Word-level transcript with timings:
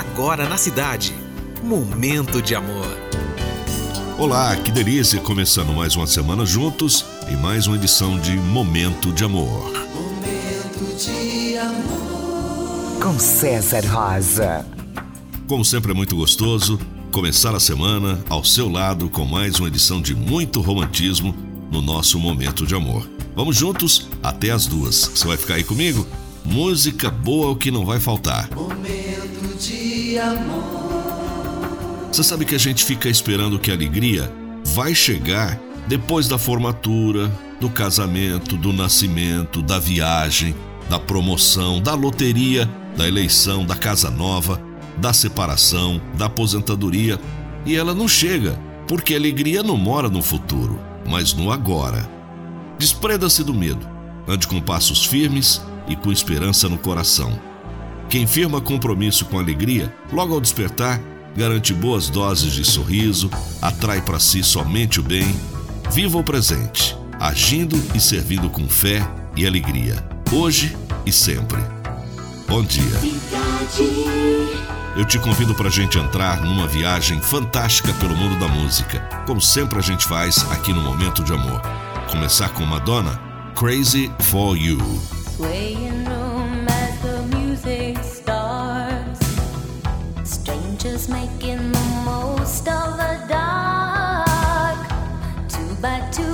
agora 0.00 0.48
na 0.48 0.56
cidade. 0.56 1.14
Momento 1.62 2.40
de 2.40 2.54
amor. 2.54 2.96
Olá, 4.18 4.56
que 4.56 4.70
delícia 4.70 5.20
começando 5.20 5.74
mais 5.74 5.94
uma 5.94 6.06
semana 6.06 6.46
juntos 6.46 7.04
em 7.30 7.36
mais 7.36 7.66
uma 7.66 7.76
edição 7.76 8.18
de 8.18 8.34
Momento 8.36 9.12
de 9.12 9.24
Amor. 9.24 9.70
Momento 9.94 10.96
de 10.96 11.56
amor. 11.58 13.02
Com 13.02 13.18
César 13.18 13.84
Rosa. 13.86 14.64
Como 15.46 15.64
sempre 15.64 15.92
é 15.92 15.94
muito 15.94 16.16
gostoso 16.16 16.80
começar 17.12 17.54
a 17.54 17.60
semana 17.60 18.24
ao 18.30 18.42
seu 18.42 18.70
lado 18.70 19.10
com 19.10 19.26
mais 19.26 19.60
uma 19.60 19.68
edição 19.68 20.00
de 20.00 20.14
muito 20.14 20.62
romantismo 20.62 21.34
no 21.70 21.82
nosso 21.82 22.18
Momento 22.18 22.66
de 22.66 22.74
Amor. 22.74 23.06
Vamos 23.36 23.56
juntos 23.56 24.08
até 24.22 24.50
as 24.50 24.66
duas. 24.66 25.10
Você 25.14 25.26
vai 25.26 25.36
ficar 25.36 25.54
aí 25.54 25.64
comigo? 25.64 26.06
Música 26.42 27.10
boa 27.10 27.48
é 27.48 27.52
o 27.52 27.56
que 27.56 27.70
não 27.70 27.84
vai 27.84 28.00
faltar. 28.00 28.48
Momento 28.54 28.99
amor. 30.20 30.80
Você 32.12 32.24
sabe 32.24 32.44
que 32.44 32.54
a 32.54 32.58
gente 32.58 32.84
fica 32.84 33.08
esperando 33.08 33.58
que 33.58 33.70
a 33.70 33.74
alegria 33.74 34.32
vai 34.64 34.94
chegar 34.94 35.58
depois 35.86 36.28
da 36.28 36.38
formatura, 36.38 37.30
do 37.60 37.68
casamento, 37.70 38.56
do 38.56 38.72
nascimento, 38.72 39.62
da 39.62 39.78
viagem, 39.78 40.54
da 40.88 40.98
promoção, 40.98 41.80
da 41.80 41.94
loteria, 41.94 42.68
da 42.96 43.06
eleição, 43.06 43.64
da 43.64 43.76
casa 43.76 44.10
nova, 44.10 44.60
da 44.96 45.12
separação, 45.12 46.00
da 46.16 46.26
aposentadoria. 46.26 47.18
E 47.64 47.76
ela 47.76 47.94
não 47.94 48.08
chega, 48.08 48.58
porque 48.88 49.14
a 49.14 49.16
alegria 49.16 49.62
não 49.62 49.76
mora 49.76 50.08
no 50.08 50.22
futuro, 50.22 50.80
mas 51.08 51.32
no 51.32 51.52
agora. 51.52 52.08
Desprenda-se 52.78 53.44
do 53.44 53.54
medo, 53.54 53.86
ande 54.26 54.48
com 54.48 54.60
passos 54.60 55.04
firmes 55.04 55.62
e 55.86 55.94
com 55.94 56.10
esperança 56.10 56.68
no 56.68 56.78
coração. 56.78 57.49
Quem 58.10 58.26
firma 58.26 58.60
compromisso 58.60 59.24
com 59.26 59.38
alegria, 59.38 59.94
logo 60.12 60.34
ao 60.34 60.40
despertar, 60.40 61.00
garante 61.36 61.72
boas 61.72 62.10
doses 62.10 62.52
de 62.52 62.64
sorriso, 62.64 63.30
atrai 63.62 64.02
para 64.02 64.18
si 64.18 64.42
somente 64.42 64.98
o 64.98 65.02
bem. 65.02 65.32
Viva 65.92 66.18
o 66.18 66.24
presente, 66.24 66.96
agindo 67.20 67.80
e 67.94 68.00
servindo 68.00 68.50
com 68.50 68.68
fé 68.68 69.00
e 69.36 69.46
alegria, 69.46 70.04
hoje 70.32 70.76
e 71.06 71.12
sempre. 71.12 71.62
Bom 72.48 72.64
dia. 72.64 72.82
Eu 74.96 75.04
te 75.04 75.16
convido 75.20 75.54
para 75.54 75.68
a 75.68 75.70
gente 75.70 75.96
entrar 75.96 76.40
numa 76.40 76.66
viagem 76.66 77.22
fantástica 77.22 77.92
pelo 77.94 78.16
mundo 78.16 78.40
da 78.40 78.48
música, 78.48 78.98
como 79.24 79.40
sempre 79.40 79.78
a 79.78 79.82
gente 79.82 80.04
faz 80.04 80.44
aqui 80.50 80.72
no 80.72 80.82
Momento 80.82 81.22
de 81.22 81.32
Amor. 81.32 81.62
Começar 82.10 82.48
com 82.48 82.66
Madonna, 82.66 83.20
Crazy 83.54 84.10
for 84.18 84.56
You. 84.56 84.78
Strangers 90.50 91.08
making 91.08 91.70
the 91.70 92.02
most 92.04 92.66
of 92.66 92.96
the 92.96 93.24
dark. 93.28 94.88
Two 95.48 95.76
by 95.80 96.00
two. 96.10 96.29